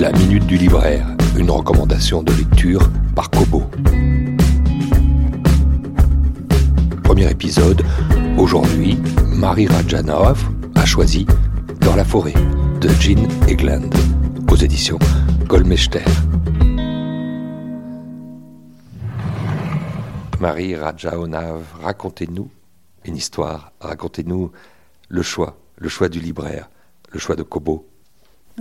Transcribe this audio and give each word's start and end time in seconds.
La 0.00 0.12
Minute 0.12 0.46
du 0.46 0.56
Libraire, 0.56 1.06
une 1.36 1.50
recommandation 1.50 2.22
de 2.22 2.32
lecture 2.32 2.80
par 3.14 3.28
Kobo. 3.28 3.64
Premier 7.04 7.30
épisode, 7.30 7.82
aujourd'hui, 8.38 8.98
Marie 9.26 9.66
Rajanov 9.66 10.42
a 10.74 10.86
choisi 10.86 11.26
Dans 11.82 11.96
la 11.96 12.04
forêt 12.06 12.32
de 12.80 12.88
Jean 12.98 13.28
Egland, 13.46 13.90
aux 14.50 14.56
éditions 14.56 14.98
Golmester. 15.46 16.04
Marie 20.40 20.76
Rajaonav, 20.76 21.62
racontez-nous 21.82 22.50
une 23.04 23.16
histoire, 23.18 23.72
racontez-nous 23.80 24.50
le 25.10 25.20
choix, 25.20 25.58
le 25.76 25.90
choix 25.90 26.08
du 26.08 26.20
libraire, 26.20 26.70
le 27.12 27.18
choix 27.18 27.36
de 27.36 27.42
Kobo. 27.42 27.89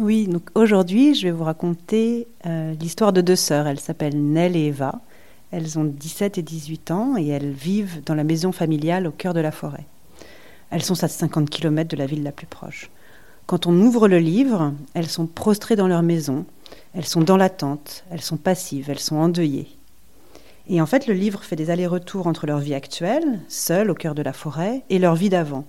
Oui, 0.02 0.27
donc 0.27 0.43
aujourd'hui, 0.55 1.13
je 1.13 1.27
vais 1.27 1.31
vous 1.31 1.44
raconter 1.44 2.26
euh, 2.45 2.73
l'histoire 2.80 3.12
de 3.12 3.20
deux 3.20 3.35
sœurs. 3.35 3.67
Elles 3.67 3.81
s'appellent 3.81 4.16
Nell 4.17 4.55
et 4.55 4.67
Eva. 4.67 5.02
Elles 5.52 5.77
ont 5.77 5.84
17 5.84 6.38
et 6.38 6.41
18 6.41 6.91
ans 6.91 7.17
et 7.17 7.27
elles 7.27 7.52
vivent 7.52 8.02
dans 8.05 8.16
la 8.16 8.23
maison 8.23 8.54
familiale 8.54 9.07
au 9.07 9.12
cœur 9.12 9.34
de 9.34 9.41
la 9.41 9.52
forêt. 9.52 9.85
Elles 10.70 10.84
sont 10.84 11.04
à 11.04 11.09
50 11.09 11.49
km 11.49 11.90
de 11.90 11.98
la 11.98 12.05
ville 12.05 12.23
la 12.23 12.31
plus 12.31 12.48
proche. 12.48 12.90
Quand 13.45 13.67
on 13.67 13.77
ouvre 13.77 14.07
le 14.07 14.20
livre, 14.20 14.73
elles 14.93 15.09
sont 15.09 15.27
prostrées 15.27 15.76
dans 15.76 15.90
leur 15.90 16.02
maison, 16.04 16.45
elles 16.93 17.05
sont 17.05 17.21
dans 17.21 17.35
l'attente, 17.35 18.05
elles 18.09 18.21
sont 18.21 18.38
passives, 18.38 18.90
elles 18.90 18.99
sont 18.99 19.18
endeuillées. 19.18 19.68
Et 20.70 20.79
en 20.79 20.85
fait, 20.85 21.07
le 21.07 21.13
livre 21.13 21.43
fait 21.43 21.57
des 21.57 21.71
allers-retours 21.71 22.27
entre 22.27 22.48
leur 22.48 22.59
vie 22.59 22.76
actuelle, 22.76 23.41
seule 23.49 23.91
au 23.91 23.95
cœur 23.95 24.16
de 24.16 24.21
la 24.21 24.34
forêt, 24.34 24.84
et 24.90 24.99
leur 24.99 25.16
vie 25.16 25.29
d'avant. 25.29 25.66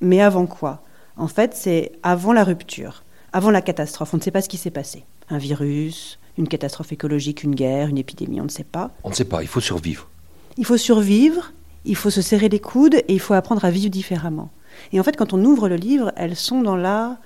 Mais 0.00 0.20
avant 0.20 0.46
quoi? 0.46 0.84
En 1.16 1.26
fait, 1.26 1.54
c'est 1.54 1.92
avant 2.04 2.32
la 2.32 2.44
rupture, 2.44 3.02
avant 3.32 3.50
la 3.50 3.62
catastrophe. 3.62 4.14
On 4.14 4.16
ne 4.16 4.22
sait 4.22 4.30
pas 4.30 4.42
ce 4.42 4.48
qui 4.48 4.56
s'est 4.56 4.70
passé. 4.70 5.04
Un 5.28 5.38
virus, 5.38 6.18
une 6.38 6.48
catastrophe 6.48 6.92
écologique, 6.92 7.42
une 7.42 7.54
guerre, 7.54 7.88
une 7.88 7.98
épidémie, 7.98 8.40
on 8.40 8.44
ne 8.44 8.48
sait 8.48 8.64
pas. 8.64 8.90
On 9.04 9.10
ne 9.10 9.14
sait 9.14 9.24
pas, 9.24 9.42
il 9.42 9.48
faut 9.48 9.60
survivre. 9.60 10.08
Il 10.56 10.64
faut 10.64 10.76
survivre, 10.76 11.52
il 11.84 11.96
faut 11.96 12.10
se 12.10 12.22
serrer 12.22 12.48
les 12.48 12.60
coudes 12.60 12.94
et 12.94 13.12
il 13.12 13.20
faut 13.20 13.34
apprendre 13.34 13.64
à 13.64 13.70
vivre 13.70 13.90
différemment. 13.90 14.50
Et 14.92 15.00
en 15.00 15.02
fait, 15.02 15.16
quand 15.16 15.32
on 15.32 15.44
ouvre 15.44 15.68
le 15.68 15.76
livre, 15.76 16.12
elles 16.16 16.36
sont 16.36 16.62
dans 16.62 16.76
la 16.76 17.18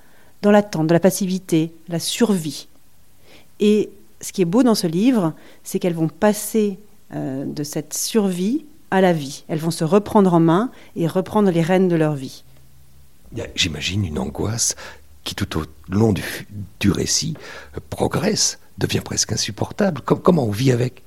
dans 0.42 0.50
l'attente, 0.50 0.86
dans 0.86 0.94
la 0.94 1.00
passivité, 1.00 1.72
la 1.88 1.98
survie. 1.98 2.68
Et 3.60 3.88
ce 4.20 4.32
qui 4.32 4.42
est 4.42 4.46
beau 4.46 4.62
dans 4.62 4.74
ce 4.74 4.86
livre, 4.86 5.32
c'est 5.62 5.78
qu'elles 5.78 5.94
vont 5.94 6.08
passer 6.08 6.78
euh, 7.14 7.46
de 7.46 7.64
cette 7.64 7.94
survie 7.94 8.66
à 8.90 9.00
la 9.00 9.14
vie. 9.14 9.44
Elles 9.48 9.58
vont 9.58 9.70
se 9.70 9.84
reprendre 9.84 10.34
en 10.34 10.40
main 10.40 10.70
et 10.96 11.06
reprendre 11.06 11.50
les 11.50 11.62
rênes 11.62 11.88
de 11.88 11.96
leur 11.96 12.14
vie. 12.14 12.44
J'imagine 13.54 14.04
une 14.04 14.18
angoisse 14.18 14.76
qui 15.24 15.34
tout 15.34 15.58
au 15.58 15.64
long 15.88 16.12
du, 16.12 16.90
récit 16.90 17.34
euh, 17.76 17.80
progresse, 17.90 18.58
devient 18.78 19.00
presque 19.00 19.32
insupportable. 19.32 20.00
comment 20.02 20.44
on 20.44 20.50
vit 20.50 20.72
avec? 20.72 21.03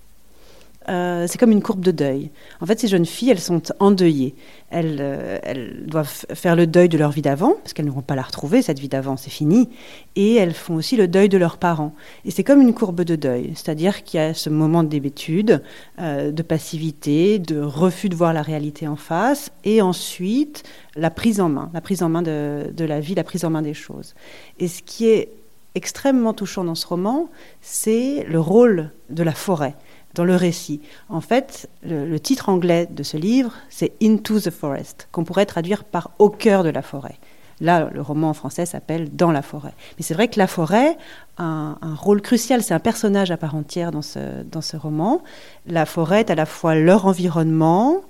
Euh, 0.89 1.25
c'est 1.27 1.37
comme 1.37 1.51
une 1.51 1.61
courbe 1.61 1.81
de 1.81 1.91
deuil. 1.91 2.31
En 2.61 2.65
fait, 2.65 2.79
ces 2.79 2.87
jeunes 2.87 3.05
filles, 3.05 3.31
elles 3.31 3.39
sont 3.39 3.61
endeuillées. 3.79 4.35
Elles, 4.69 4.97
euh, 4.99 5.37
doivent 5.85 6.25
faire 6.33 6.55
le 6.55 6.67
deuil 6.67 6.87
de 6.89 6.97
leur 6.97 7.11
vie 7.11 7.21
d'avant, 7.21 7.53
parce 7.55 7.73
qu'elles 7.73 7.85
ne 7.85 7.91
vont 7.91 8.01
pas 8.01 8.15
la 8.15 8.21
retrouver, 8.21 8.61
cette 8.61 8.79
vie 8.79 8.87
d'avant, 8.87 9.17
c'est 9.17 9.29
fini. 9.29 9.69
Et 10.15 10.35
elles 10.35 10.53
font 10.53 10.75
aussi 10.75 10.95
le 10.95 11.07
deuil 11.07 11.29
de 11.29 11.37
leurs 11.37 11.57
parents. 11.57 11.93
Et 12.25 12.31
c'est 12.31 12.43
comme 12.43 12.61
une 12.61 12.73
courbe 12.73 13.01
de 13.01 13.15
deuil, 13.15 13.51
c'est-à-dire 13.55 14.03
qu'il 14.03 14.19
y 14.19 14.23
a 14.23 14.33
ce 14.33 14.49
moment 14.49 14.83
d'hébétude, 14.83 15.61
euh, 15.99 16.31
de 16.31 16.41
passivité, 16.41 17.39
de 17.39 17.59
refus 17.59 18.09
de 18.09 18.15
voir 18.15 18.33
la 18.33 18.41
réalité 18.41 18.87
en 18.87 18.95
face, 18.95 19.51
et 19.63 19.81
ensuite 19.81 20.63
la 20.95 21.09
prise 21.09 21.41
en 21.41 21.49
main, 21.49 21.69
la 21.73 21.81
prise 21.81 22.01
en 22.01 22.09
main 22.09 22.21
de, 22.21 22.71
de 22.75 22.85
la 22.85 22.99
vie, 22.99 23.15
la 23.15 23.23
prise 23.23 23.43
en 23.45 23.49
main 23.49 23.61
des 23.61 23.73
choses. 23.73 24.15
Et 24.59 24.67
ce 24.67 24.81
qui 24.81 25.07
est 25.07 25.29
extrêmement 25.75 26.33
touchant 26.33 26.63
dans 26.63 26.75
ce 26.75 26.87
roman, 26.87 27.29
c'est 27.61 28.25
le 28.27 28.39
rôle 28.39 28.91
de 29.09 29.23
la 29.23 29.33
forêt 29.33 29.75
dans 30.17 30.25
le 30.25 30.35
récit. 30.35 30.81
En 31.09 31.21
fait, 31.21 31.69
le, 31.83 32.17
titre 32.19 32.49
anglais 32.49 32.87
de 32.89 33.03
ce 33.03 33.17
livre, 33.17 33.53
c'est 33.69 33.93
Into 34.01 34.39
the 34.39 34.49
Forest, 34.49 35.07
qu'on 35.11 35.23
pourrait 35.23 35.45
traduire 35.45 35.83
par 35.83 36.11
Au 36.19 36.29
cœur 36.29 36.63
de 36.63 36.69
la 36.69 36.81
forêt. 36.81 37.15
Là, 37.61 37.89
le 37.93 38.01
roman 38.01 38.29
en 38.29 38.33
français 38.33 38.65
s'appelle 38.65 39.15
Dans 39.15 39.31
la 39.31 39.41
forêt. 39.41 39.73
Mais 39.97 40.03
c'est 40.03 40.13
vrai 40.13 40.27
que 40.27 40.37
la 40.37 40.47
forêt 40.47 40.97
a 41.37 41.43
un, 41.81 41.95
rôle 41.95 42.21
crucial, 42.21 42.61
c'est 42.61 42.73
un 42.73 42.79
personnage 42.79 43.31
à 43.31 43.37
part 43.37 43.55
entière 43.55 43.91
dans 43.91 44.01
ce, 44.01 44.43
dans 44.43 44.61
ce 44.61 44.77
roman. 44.77 45.23
La 45.65 45.85
forêt 45.85 46.21
est 46.21 46.29
à 46.29 46.35
la 46.35 46.45
fois 46.45 46.75
leur 46.75 47.05
environnement, 47.05 48.01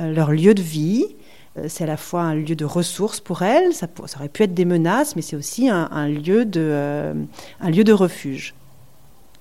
euh, 0.00 0.12
leur 0.12 0.32
lieu 0.32 0.54
de 0.54 0.62
vie, 0.62 1.04
euh, 1.58 1.66
c'est 1.68 1.84
à 1.84 1.86
la 1.86 1.96
fois 1.96 2.22
un 2.22 2.34
lieu 2.34 2.56
de 2.56 2.64
ressources 2.64 3.20
pour 3.20 3.42
elles, 3.42 3.74
ça, 3.74 3.86
aurait 4.16 4.28
pu 4.28 4.42
être 4.42 4.54
des 4.54 4.64
menaces, 4.64 5.16
mais 5.16 5.22
c'est 5.22 5.36
aussi 5.36 5.68
un, 5.68 6.08
lieu 6.08 6.44
de, 6.44 6.60
euh, 6.62 7.14
un 7.60 7.70
lieu 7.70 7.84
de 7.84 7.92
refuge. 7.92 8.54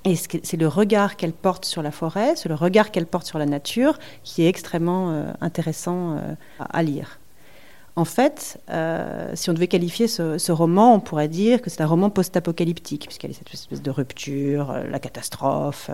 Et 0.06 0.16
c'est 0.16 0.58
le 0.58 0.68
regard 0.68 1.16
qu'elle 1.16 1.32
porte 1.32 1.64
sur 1.64 1.82
la 1.82 1.92
forêt, 1.92 2.36
c'est 2.36 2.50
le 2.50 2.56
regard 2.56 2.92
qu'elle 2.92 3.06
porte 3.06 3.26
sur 3.26 3.40
la 3.40 3.46
nature 3.46 3.98
qui 4.24 4.44
est 4.44 4.50
extrêmement 4.50 5.12
euh, 5.12 5.32
intéressant 5.40 6.18
euh, 6.18 6.36
à, 6.60 6.84
lire. 6.84 7.20
En 7.96 8.04
fait, 8.04 8.60
euh, 8.70 9.32
si 9.36 9.50
on 9.50 9.54
devait 9.54 9.68
qualifier 9.68 10.08
ce, 10.08 10.52
roman, 10.52 10.96
on 10.96 11.00
pourrait 11.00 11.30
dire 11.30 11.62
que 11.62 11.70
c'est 11.70 11.82
un 11.82 11.88
roman 11.88 12.10
post-apocalyptique, 12.10 13.06
puisqu'il 13.06 13.30
y 13.30 13.34
a 13.34 13.38
cette 13.38 13.54
espèce 13.54 13.82
de 13.82 13.92
rupture, 13.92 14.76
la 14.90 15.00
catastrophe, 15.00 15.90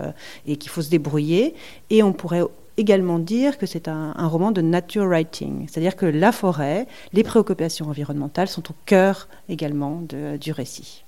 et 0.48 0.56
qu'il 0.56 0.72
faut 0.72 0.82
se 0.82 0.90
débrouiller. 0.90 1.54
Et 1.90 2.02
on 2.02 2.14
pourrait 2.14 2.44
également 2.78 3.20
dire 3.20 3.58
que 3.58 3.66
c'est 3.66 3.90
un, 3.90 4.14
roman 4.28 4.52
de 4.52 4.62
nature 4.62 5.06
writing, 5.06 5.68
c'est-à-dire 5.68 5.98
que 5.98 6.06
la 6.06 6.32
forêt, 6.32 6.88
les 7.12 7.24
préoccupations 7.24 7.88
environnementales 7.90 8.48
sont 8.48 8.72
au 8.72 8.76
cœur 8.86 9.28
également 9.50 10.02
du 10.40 10.52
récit. 10.54 11.04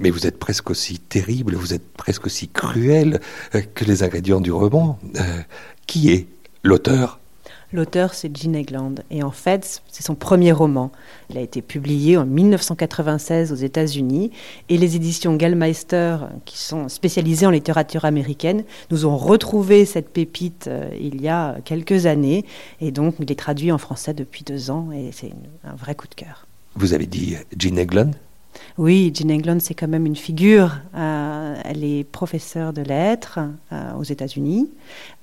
Mais 0.00 0.10
vous 0.10 0.26
êtes 0.26 0.38
presque 0.38 0.70
aussi 0.70 0.98
terrible, 0.98 1.54
vous 1.54 1.74
êtes 1.74 1.92
presque 1.92 2.26
aussi 2.26 2.48
cruel 2.48 3.20
euh, 3.54 3.62
que 3.74 3.84
les 3.84 4.02
ingrédients 4.02 4.40
du 4.40 4.52
roman. 4.52 4.98
Euh, 5.16 5.42
qui 5.86 6.10
est 6.10 6.26
l'auteur? 6.62 7.18
L'auteur, 7.72 8.12
c'est 8.12 8.36
Jean 8.36 8.54
Egland. 8.54 8.96
Et 9.10 9.22
en 9.22 9.30
fait, 9.30 9.82
c'est 9.90 10.02
son 10.02 10.14
premier 10.14 10.52
roman. 10.52 10.92
Il 11.30 11.38
a 11.38 11.40
été 11.40 11.62
publié 11.62 12.18
en 12.18 12.26
1996 12.26 13.50
aux 13.50 13.56
États-Unis. 13.56 14.30
Et 14.68 14.76
les 14.76 14.94
éditions 14.96 15.36
Gallmeister, 15.36 16.18
qui 16.44 16.58
sont 16.58 16.90
spécialisées 16.90 17.46
en 17.46 17.50
littérature 17.50 18.04
américaine, 18.04 18.64
nous 18.90 19.06
ont 19.06 19.16
retrouvé 19.16 19.86
cette 19.86 20.10
pépite 20.10 20.66
euh, 20.68 20.90
il 21.00 21.22
y 21.22 21.28
a 21.28 21.56
quelques 21.64 22.04
années. 22.04 22.44
Et 22.82 22.90
donc, 22.90 23.14
il 23.20 23.32
est 23.32 23.38
traduit 23.38 23.72
en 23.72 23.78
français 23.78 24.12
depuis 24.12 24.44
deux 24.44 24.70
ans. 24.70 24.90
Et 24.92 25.10
c'est 25.12 25.32
un 25.64 25.74
vrai 25.74 25.94
coup 25.94 26.08
de 26.08 26.14
cœur. 26.14 26.46
Vous 26.76 26.92
avez 26.92 27.06
dit 27.06 27.36
Jean 27.58 27.78
Egland? 27.78 28.12
Oui, 28.78 29.12
Jean 29.14 29.30
Englund, 29.30 29.60
c'est 29.60 29.74
quand 29.74 29.88
même 29.88 30.06
une 30.06 30.16
figure. 30.16 30.78
Euh, 30.94 31.54
elle 31.64 31.84
est 31.84 32.04
professeure 32.04 32.72
de 32.72 32.82
lettres 32.82 33.38
euh, 33.72 33.94
aux 33.94 34.02
États-Unis. 34.02 34.70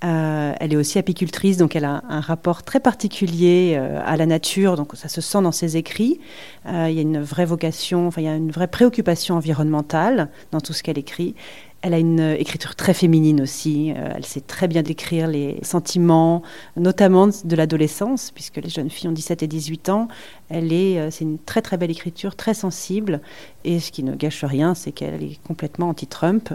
Euh, 0.04 0.54
elle 0.60 0.74
est 0.74 0.76
aussi 0.76 1.00
apicultrice, 1.00 1.58
donc 1.58 1.76
elle 1.76 1.86
a 1.86 2.04
un 2.10 2.22
rapport 2.22 2.64
très 2.64 2.80
particulier 2.80 3.76
à 4.06 4.18
la 4.18 4.26
nature, 4.26 4.76
donc 4.76 4.96
ça 4.96 5.08
se 5.08 5.22
sent 5.22 5.42
dans 5.42 5.52
ses 5.52 5.78
écrits. 5.78 6.20
il 6.66 6.92
y 6.92 7.00
a 7.00 7.02
une 7.02 7.22
vraie 7.22 7.46
vocation, 7.46 8.08
enfin, 8.08 8.22
il 8.22 8.26
y 8.26 8.28
a 8.30 8.36
une 8.36 8.52
vraie 8.52 8.68
préoccupation 8.68 9.36
environnementale 9.36 10.30
dans 10.52 10.62
tout 10.62 10.74
ce 10.74 10.84
qu'elle 10.84 10.98
écrit. 10.98 11.36
Elle 11.82 11.94
a 11.94 11.98
une 11.98 12.20
euh, 12.20 12.36
écriture 12.38 12.76
très 12.76 12.94
féminine 12.94 13.42
aussi. 13.42 13.94
Euh, 13.96 14.12
elle 14.16 14.26
sait 14.26 14.42
très 14.42 14.68
bien 14.68 14.82
décrire 14.82 15.28
les 15.28 15.60
sentiments, 15.62 16.44
notamment 16.76 17.28
de 17.28 17.56
l'adolescence, 17.56 18.32
puisque 18.32 18.58
les 18.58 18.70
jeunes 18.70 18.90
filles 18.90 19.08
ont 19.08 19.14
17 19.14 19.44
et 19.44 19.48
18 19.48 19.90
ans. 19.90 20.10
Elle 20.50 20.74
est, 20.74 21.00
euh, 21.00 21.10
c'est 21.10 21.24
une 21.24 21.40
très 21.40 21.62
très 21.62 21.78
belle 21.78 21.92
écriture, 21.92 22.36
très 22.36 22.54
sensible. 22.54 23.22
Et 23.64 23.80
ce 23.80 23.92
qui 23.92 24.04
ne 24.04 24.14
gâche 24.14 24.44
rien, 24.44 24.76
c'est 24.76 24.92
qu'elle 24.92 25.24
est 25.24 25.40
complètement 25.48 25.90
anti-Trump. 25.90 26.54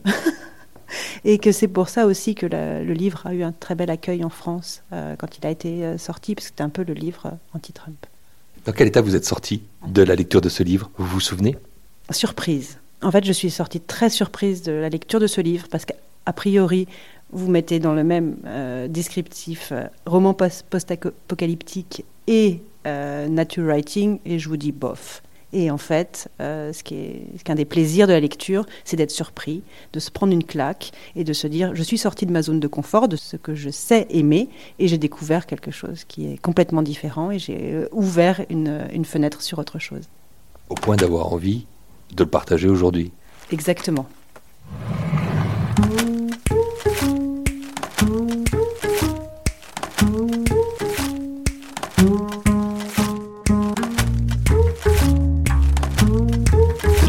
et 1.24 1.38
que 1.38 1.52
c'est 1.52 1.68
pour 1.68 1.88
ça 1.88 2.04
aussi 2.04 2.34
que 2.34 2.44
le 2.46 2.92
livre 2.92 3.26
a 3.26 3.32
eu 3.32 3.42
un 3.42 3.52
très 3.52 3.74
bel 3.74 3.88
accueil 3.90 4.22
en 4.22 4.28
France 4.28 4.82
quand 4.90 5.38
il 5.38 5.46
a 5.46 5.50
été 5.50 5.96
sorti, 5.98 6.34
parce 6.34 6.44
que 6.46 6.50
c'était 6.50 6.62
un 6.62 6.68
peu 6.68 6.84
le 6.84 6.92
livre 6.92 7.32
anti-Trump. 7.54 8.06
Dans 8.66 8.72
quel 8.72 8.88
état 8.88 9.00
vous 9.00 9.16
êtes 9.16 9.24
sorti 9.24 9.62
de 9.88 10.02
la 10.02 10.14
lecture 10.14 10.42
de 10.42 10.50
ce 10.50 10.62
livre? 10.62 10.90
Vous 10.98 11.06
vous 11.06 11.20
souvenez? 11.20 11.56
Surprise 12.10 12.78
en 13.04 13.10
fait, 13.10 13.24
je 13.24 13.32
suis 13.32 13.50
sortie 13.50 13.80
très 13.80 14.08
surprise 14.08 14.62
de 14.62 14.72
la 14.72 14.88
lecture 14.88 15.20
de 15.20 15.26
ce 15.26 15.40
livre 15.40 15.66
parce 15.70 15.84
qu'a 15.84 16.32
priori, 16.32 16.88
vous 17.32 17.50
mettez 17.50 17.78
dans 17.78 17.92
le 17.92 18.02
même 18.02 18.36
euh, 18.46 18.88
descriptif 18.88 19.70
euh, 19.72 19.84
roman 20.06 20.34
post-apocalyptique 20.34 22.04
et 22.26 22.60
euh, 22.86 23.28
nature 23.28 23.64
writing, 23.64 24.20
et 24.24 24.38
je 24.38 24.48
vous 24.48 24.56
dis 24.56 24.72
bof. 24.72 25.22
Et 25.52 25.70
en 25.70 25.78
fait, 25.78 26.28
ce 26.40 26.82
qui 26.82 26.96
est 26.96 27.42
qu'un 27.44 27.54
des 27.54 27.64
plaisirs 27.64 28.08
de 28.08 28.12
la 28.12 28.18
lecture, 28.18 28.66
c'est 28.82 28.96
d'être 28.96 29.12
surpris, 29.12 29.62
de 29.92 30.00
se 30.00 30.10
prendre 30.10 30.32
une 30.32 30.42
claque 30.42 30.90
et 31.14 31.22
de 31.22 31.32
se 31.32 31.46
dire 31.46 31.76
je 31.76 31.82
suis 31.84 31.96
sortie 31.96 32.26
de 32.26 32.32
ma 32.32 32.42
zone 32.42 32.58
de 32.58 32.66
confort, 32.66 33.06
de 33.06 33.14
ce 33.14 33.36
que 33.36 33.54
je 33.54 33.70
sais 33.70 34.08
aimer, 34.10 34.48
et 34.80 34.88
j'ai 34.88 34.98
découvert 34.98 35.46
quelque 35.46 35.70
chose 35.70 36.02
qui 36.08 36.26
est 36.26 36.38
complètement 36.38 36.82
différent 36.82 37.30
et 37.30 37.38
j'ai 37.38 37.86
ouvert 37.92 38.40
une 38.50 39.04
fenêtre 39.04 39.42
sur 39.42 39.60
autre 39.60 39.78
chose. 39.78 40.08
Au 40.70 40.74
point 40.74 40.96
d'avoir 40.96 41.32
envie 41.32 41.66
de 42.16 42.24
le 42.24 42.30
partager 42.30 42.68
aujourd'hui. 42.68 43.12
Exactement. 43.50 44.06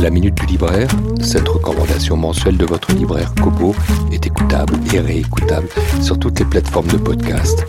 La 0.02 0.12
Minute 0.12 0.36
du 0.36 0.46
Libraire, 0.46 0.88
cette 1.19 1.48
recommandation 1.48 2.16
mensuelle 2.16 2.58
de 2.58 2.66
votre 2.66 2.94
libraire 2.94 3.34
Kobo, 3.42 3.74
est 4.12 4.25
écoutable 4.25 4.75
et 4.94 5.00
réécoutable 5.00 5.68
sur 6.01 6.19
toutes 6.19 6.38
les 6.40 6.46
plateformes 6.46 6.88
de 6.88 6.98
podcast. 6.98 7.66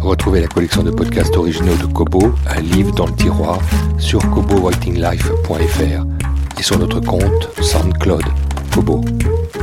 Retrouvez 0.00 0.42
la 0.42 0.48
collection 0.48 0.82
de 0.82 0.90
podcasts 0.90 1.36
originaux 1.36 1.76
de 1.76 1.86
Kobo, 1.86 2.34
un 2.48 2.60
livre 2.60 2.92
dans 2.94 3.06
le 3.06 3.14
tiroir, 3.14 3.58
sur 3.98 4.20
kobowritinglife.fr 4.30 6.17
et 6.58 6.62
sur 6.62 6.78
notre 6.78 7.00
compte 7.00 7.48
SoundCloud, 7.60 8.24
Kobo. 8.72 9.04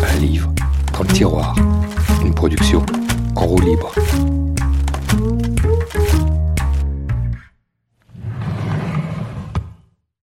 Un 0.01 0.19
livre, 0.19 0.51
dans 0.93 1.01
le 1.03 1.07
tiroir. 1.07 1.55
Une 2.23 2.33
production 2.33 2.85
en 3.35 3.45
roue 3.45 3.61
libre. 3.61 3.93